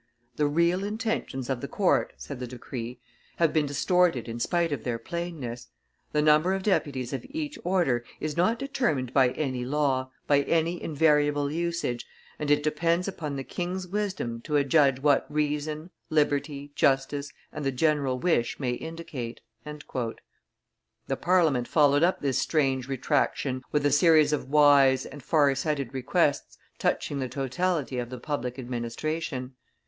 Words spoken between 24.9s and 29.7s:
and far sighted requests touching the totality of the public administration.